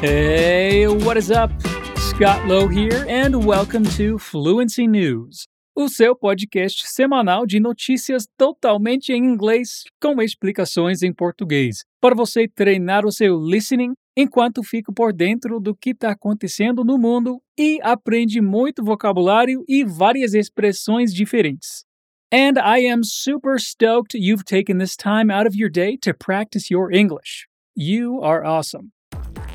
[0.00, 1.50] Hey, what is up?
[1.96, 9.12] Scott Lowe here, and welcome to Fluency News, o seu podcast semanal de notícias totalmente
[9.12, 15.12] em inglês com explicações em português, para você treinar o seu listening enquanto fica por
[15.12, 21.84] dentro do que está acontecendo no mundo e aprende muito vocabulário e várias expressões diferentes.
[22.32, 26.72] And I am super stoked you've taken this time out of your day to practice
[26.72, 27.48] your English.
[27.74, 28.92] You are awesome.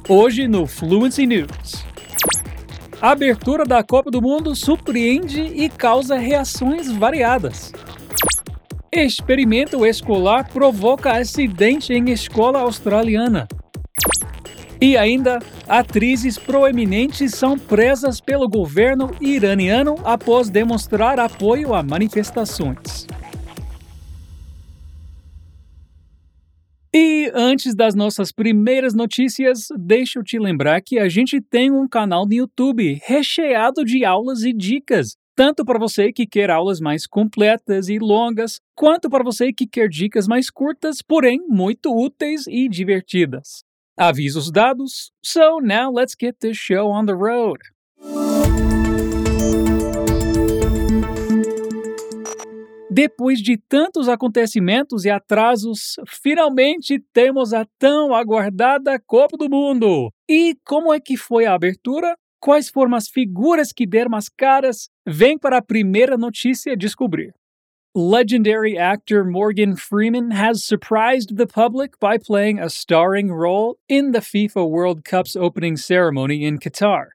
[0.10, 1.86] Hoje no Fluency News.
[3.02, 7.72] A abertura da Copa do Mundo surpreende e causa reações variadas.
[8.92, 13.48] Experimento escolar provoca acidente em escola australiana.
[14.82, 15.40] E ainda,
[15.70, 23.08] atrizes proeminentes são presas pelo governo iraniano após demonstrar apoio a manifestações.
[26.96, 31.88] E antes das nossas primeiras notícias, deixa eu te lembrar que a gente tem um
[31.88, 37.08] canal no YouTube recheado de aulas e dicas, tanto para você que quer aulas mais
[37.08, 42.70] completas e longas, quanto para você que quer dicas mais curtas, porém muito úteis e
[42.70, 43.64] divertidas.
[43.98, 47.60] Avisos dados, so now let's get this show on the road.
[52.96, 60.12] Depois de tantos acontecimentos e atrasos, finalmente temos a tão aguardada Copa do Mundo.
[60.30, 62.16] E como é que foi a abertura?
[62.40, 64.90] Quais foram as figuras que deram as caras?
[65.08, 67.34] Vem para a primeira notícia descobrir.
[67.96, 74.22] Legendary actor Morgan Freeman has surprised the public by playing a starring role in the
[74.22, 77.08] FIFA World Cup's opening ceremony in Qatar,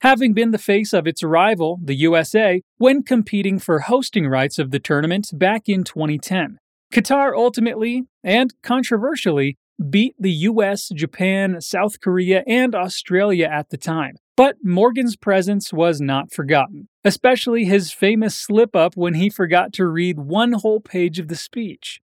[0.00, 4.70] having been the face of its rival, the USA, when competing for hosting rights of
[4.70, 6.58] the tournament back in 2010.
[6.92, 9.56] Qatar ultimately, and controversially,
[9.88, 14.16] beat the US, Japan, South Korea, and Australia at the time.
[14.36, 19.86] But Morgan's presence was not forgotten, especially his famous slip up when he forgot to
[19.86, 22.00] read one whole page of the speech.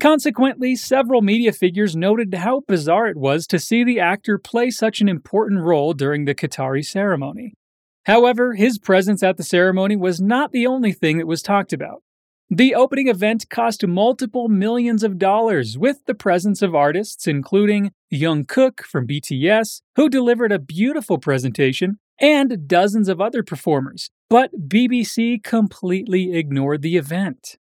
[0.00, 5.00] Consequently, several media figures noted how bizarre it was to see the actor play such
[5.00, 7.54] an important role during the Qatari ceremony.
[8.06, 12.02] However, his presence at the ceremony was not the only thing that was talked about.
[12.50, 18.46] The opening event cost multiple millions of dollars with the presence of artists including Young
[18.46, 24.10] Cook from BTS, who delivered a beautiful presentation, and dozens of other performers.
[24.30, 27.58] But BBC completely ignored the event.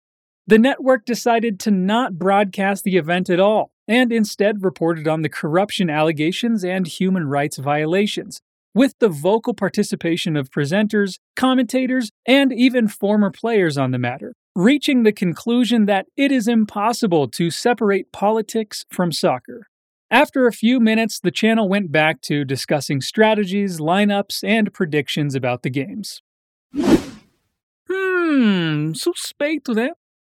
[0.48, 5.30] The network decided to not broadcast the event at all and instead reported on the
[5.30, 8.42] corruption allegations and human rights violations,
[8.74, 15.04] with the vocal participation of presenters, commentators, and even former players on the matter reaching
[15.04, 19.68] the conclusion that it is impossible to separate politics from soccer.
[20.10, 25.64] After a few minutes, the channel went back to discussing strategies, lineups, and predictions about
[25.64, 26.22] the games.
[26.74, 27.22] Hmm,
[28.92, 29.92] suspeito, né?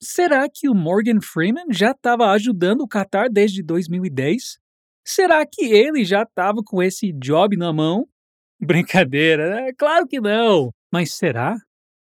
[0.05, 4.59] Será que o Morgan Freeman já estava ajudando o Qatar desde 2010?
[5.03, 8.07] Será que ele já estava com esse job na mão?
[8.61, 9.73] Brincadeira, né?
[9.75, 10.69] Claro que não.
[10.94, 11.57] Mas será?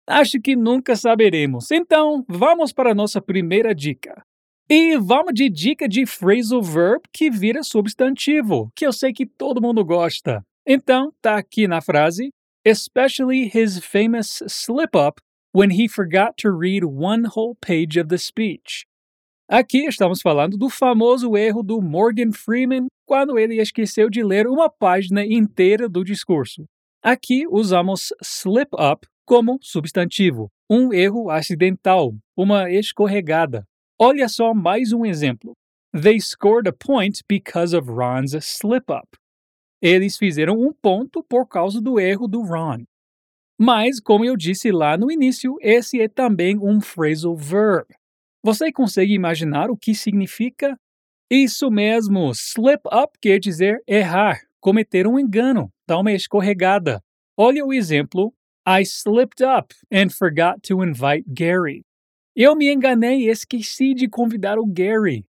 [0.06, 1.70] Acho que nunca saberemos.
[1.70, 4.22] Então, vamos para a nossa primeira dica.
[4.68, 9.62] E vamos de dica de phrasal verb que vira substantivo, que eu sei que todo
[9.62, 10.42] mundo gosta.
[10.66, 12.28] Então, tá aqui na frase:
[12.66, 15.20] especially his famous slip up
[15.54, 18.86] when he forgot to read one whole page of the speech.
[19.48, 24.68] Aqui estamos falando do famoso erro do Morgan Freeman quando ele esqueceu de ler uma
[24.68, 26.64] página inteira do discurso.
[27.00, 33.64] Aqui usamos slip up como substantivo, um erro acidental, uma escorregada.
[33.96, 35.52] Olha só mais um exemplo.
[35.92, 39.16] They scored a point because of Ron's slip up.
[39.80, 42.84] Eles fizeram um ponto por causa do erro do Ron.
[43.58, 47.86] Mas, como eu disse lá no início, esse é também um phrasal verb.
[48.42, 50.76] Você consegue imaginar o que significa?
[51.30, 57.00] Isso mesmo, slip up quer dizer errar, cometer um engano, dar uma escorregada.
[57.36, 58.34] Olha o exemplo
[58.66, 61.84] I slipped up and forgot to invite Gary.
[62.34, 65.26] Eu me enganei e esqueci de convidar o Gary.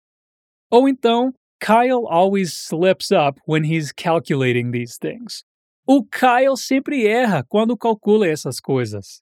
[0.71, 5.43] Ou então, Kyle always slips up when he's calculating these things.
[5.87, 9.21] O Kyle sempre erra quando calcula essas coisas.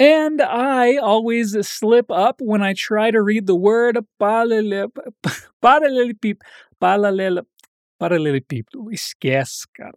[0.00, 4.00] And I always slip up when I try to read the word
[8.00, 8.90] paralelepípedo.
[8.90, 9.96] Esquece, cara.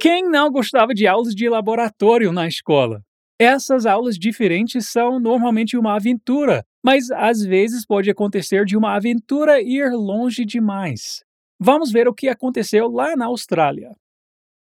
[0.00, 3.02] Quem não gostava de aulas de laboratório na escola?
[3.40, 9.62] Essas aulas diferentes são normalmente uma aventura, mas às vezes pode acontecer de uma aventura
[9.62, 11.22] ir longe demais.
[11.60, 13.92] Vamos ver o que aconteceu lá na Austrália.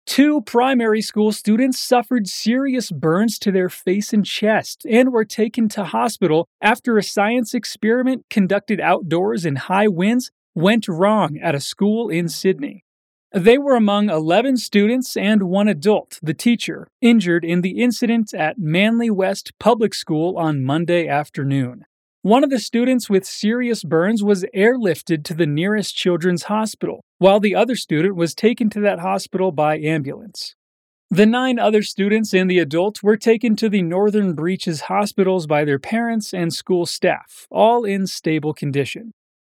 [0.06, 5.68] Two primary school students suffered serious burns to their face and chest and were taken
[5.68, 11.60] to hospital after a science experiment conducted outdoors in high winds went wrong at a
[11.60, 12.84] school in Sydney.
[13.34, 18.58] They were among 11 students and one adult, the teacher, injured in the incident at
[18.58, 21.86] Manly West Public School on Monday afternoon.
[22.20, 27.40] One of the students with serious burns was airlifted to the nearest children's hospital, while
[27.40, 30.54] the other student was taken to that hospital by ambulance.
[31.08, 35.64] The nine other students and the adult were taken to the Northern Breaches hospitals by
[35.64, 39.12] their parents and school staff, all in stable condition.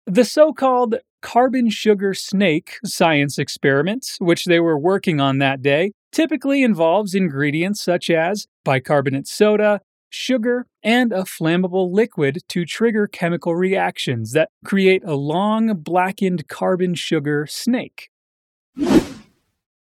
[0.10, 5.92] The so called carbon sugar snake science experiment, which they were working on that day,
[6.14, 13.54] typically involves ingredients such as bicarbonate soda, sugar, and a flammable liquid to trigger chemical
[13.54, 18.10] reactions that create a long blackened carbon sugar snake.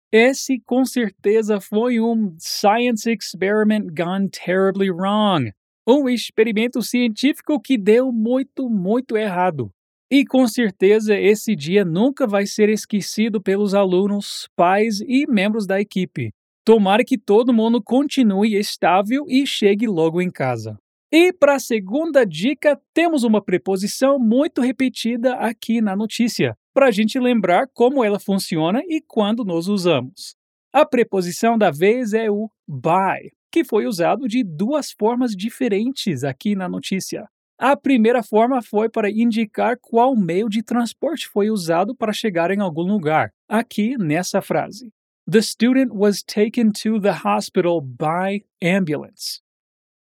[0.09, 5.51] Esse com certeza foi um science experiment gone terribly wrong.
[5.85, 9.69] Um experimento científico que deu muito, muito errado.
[10.15, 15.81] E com certeza esse dia nunca vai ser esquecido pelos alunos, pais e membros da
[15.81, 16.31] equipe.
[16.63, 20.77] Tomara que todo mundo continue estável e chegue logo em casa.
[21.11, 26.91] E para a segunda dica, temos uma preposição muito repetida aqui na notícia, para a
[26.91, 30.35] gente lembrar como ela funciona e quando nós usamos.
[30.71, 36.55] A preposição da vez é o by, que foi usado de duas formas diferentes aqui
[36.55, 37.27] na notícia.
[37.65, 42.59] A primeira forma foi para indicar qual meio de transporte foi usado para chegar em
[42.59, 44.91] algum lugar, aqui nessa frase.
[45.31, 49.39] The student was taken to the hospital by ambulance.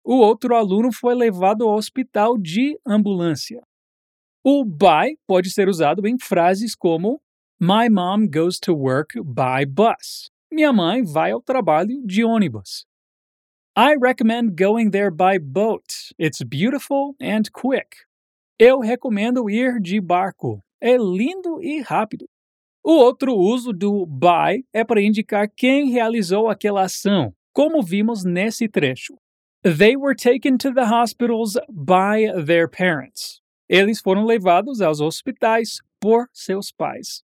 [0.03, 3.61] O outro aluno foi levado ao hospital de ambulância.
[4.43, 7.21] O by pode ser usado em frases como
[7.61, 10.31] My mom goes to work by bus.
[10.51, 12.87] Minha mãe vai ao trabalho de ônibus.
[13.77, 16.13] I recommend going there by boat.
[16.19, 18.05] It's beautiful and quick.
[18.59, 20.61] Eu recomendo ir de barco.
[20.83, 22.27] É lindo e rápido.
[22.85, 28.69] O outro uso do by é para indicar quem realizou aquela ação, como vimos nesse
[28.69, 29.15] trecho.
[29.63, 33.41] They were taken to the hospitals by their parents.
[33.69, 37.23] Eles foram levados aos hospitais por seus pais.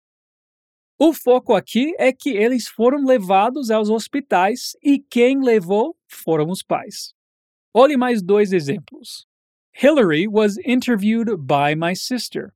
[0.99, 6.63] O foco aqui é que eles foram levados aos hospitais e quem levou foram os
[6.63, 7.13] pais.
[7.75, 9.27] Olhe mais dois exemplos.
[9.75, 12.55] Hillary was interviewed by my sister.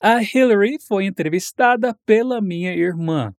[0.00, 3.34] A Hillary foi entrevistada pela minha irmã.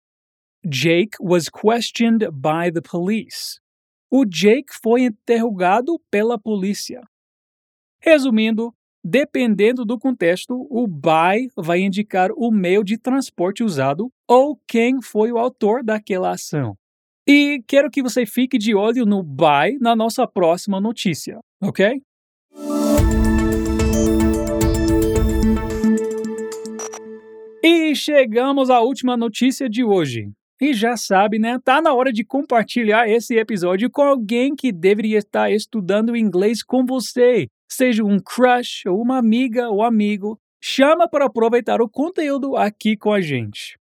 [0.64, 3.60] Jake was questioned by the police.
[4.08, 7.02] O Jake foi interrogado pela polícia.
[8.00, 8.72] Resumindo,
[9.08, 15.32] dependendo do contexto, o by vai indicar o meio de transporte usado ou quem foi
[15.32, 16.76] o autor daquela ação.
[17.26, 22.02] E quero que você fique de olho no by na nossa próxima notícia, ok?
[27.62, 30.30] E chegamos à última notícia de hoje.
[30.60, 31.58] E já sabe, né?
[31.64, 36.84] Tá na hora de compartilhar esse episódio com alguém que deveria estar estudando inglês com
[36.84, 37.46] você.
[37.68, 40.40] Seja um crush, ou uma amiga ou amigo.
[40.60, 43.78] Chama para aproveitar o conteúdo aqui com a gente.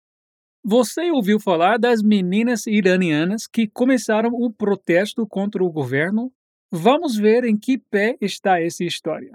[0.63, 6.33] Você ouviu falar das meninas iranianas que começaram um protesto contra o governo?
[6.71, 9.31] Vamos ver em que pé está essa história.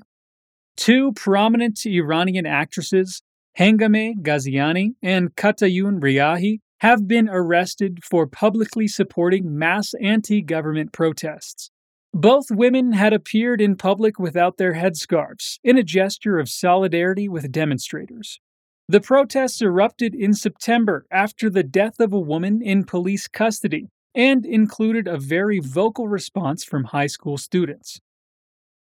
[0.77, 3.23] Two prominent Iranian actresses
[3.59, 11.71] Hangame Ghaziani and Katayun Riahi have been arrested for publicly supporting mass anti government protests.
[12.13, 17.53] Both women had appeared in public without their headscarves, in a gesture of solidarity with
[17.53, 18.41] demonstrators.
[18.89, 24.45] The protests erupted in September after the death of a woman in police custody and
[24.45, 28.01] included a very vocal response from high school students.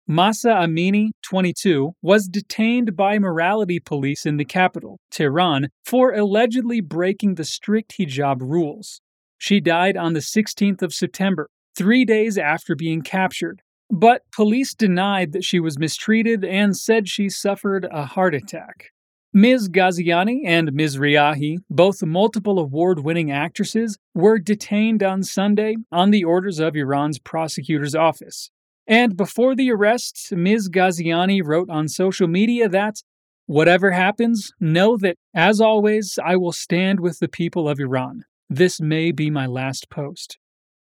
[0.10, 7.36] Masa Amini, 22, was detained by morality police in the capital, Tehran, for allegedly breaking
[7.36, 9.02] the strict hijab rules.
[9.38, 11.48] She died on the 16th of September,
[11.80, 13.62] three days after being captured.
[13.90, 18.92] But police denied that she was mistreated and said she suffered a heart attack.
[19.34, 19.70] Ms.
[19.70, 20.98] Ghaziani and Ms.
[20.98, 27.18] Riahi, both multiple award winning actresses, were detained on Sunday on the orders of Iran's
[27.18, 28.50] prosecutor's office.
[28.86, 30.68] And before the arrest, Ms.
[30.68, 32.98] Ghaziani wrote on social media that,
[33.46, 38.26] Whatever happens, know that, as always, I will stand with the people of Iran.
[38.50, 40.38] This may be my last post.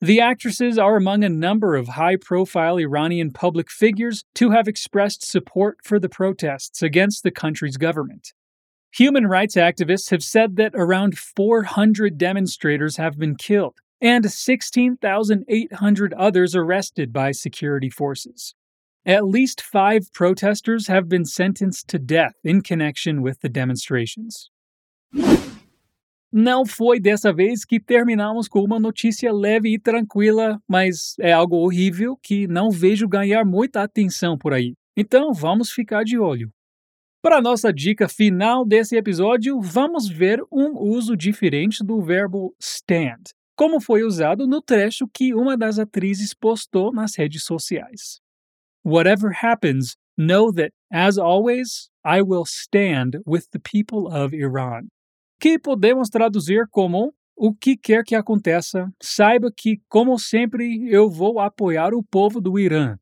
[0.03, 5.25] The actresses are among a number of high profile Iranian public figures to have expressed
[5.25, 8.33] support for the protests against the country's government.
[8.91, 16.53] Human rights activists have said that around 400 demonstrators have been killed and 16,800 others
[16.53, 18.55] arrested by security forces.
[19.05, 24.49] At least five protesters have been sentenced to death in connection with the demonstrations.
[26.35, 31.57] Não foi dessa vez que terminamos com uma notícia leve e tranquila, mas é algo
[31.57, 34.73] horrível que não vejo ganhar muita atenção por aí.
[34.97, 36.49] Então vamos ficar de olho.
[37.21, 43.21] Para nossa dica final desse episódio, vamos ver um uso diferente do verbo stand,
[43.55, 48.19] como foi usado no trecho que uma das atrizes postou nas redes sociais.
[48.83, 54.87] Whatever happens, know that, as always, I will stand with the people of Iran
[55.43, 61.37] que podemos traduzir como o que quer que aconteça, saiba que, como sempre, eu vou
[61.37, 62.95] apoiar o povo do Irã.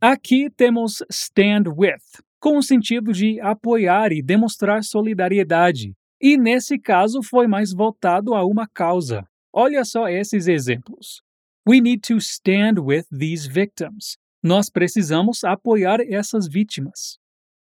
[0.00, 7.20] Aqui temos stand with, com o sentido de apoiar e demonstrar solidariedade, e nesse caso
[7.20, 9.26] foi mais voltado a uma causa.
[9.52, 11.20] Olha só esses exemplos.
[11.68, 14.16] We need to stand with these victims.
[14.40, 17.18] Nós precisamos apoiar essas vítimas.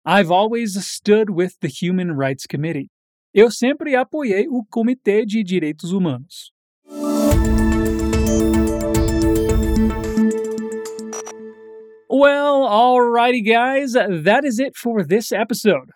[0.07, 2.91] I've always stood with the Human Rights Committee.
[3.35, 6.53] Eu sempre apoiei o Comitê de Direitos Humanos.
[12.09, 15.91] Well, alrighty, guys, that is it for this episode.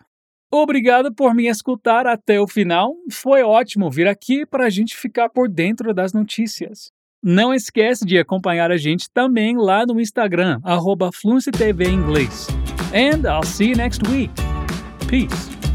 [0.51, 2.93] Obrigado por me escutar até o final.
[3.09, 6.91] Foi ótimo vir aqui para a gente ficar por dentro das notícias.
[7.23, 12.47] Não esquece de acompanhar a gente também lá no Instagram, arroba Inglês.
[12.93, 14.33] And I'll see you next week.
[15.07, 15.68] Peace.